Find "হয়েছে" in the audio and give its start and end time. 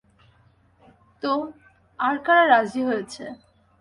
2.83-3.23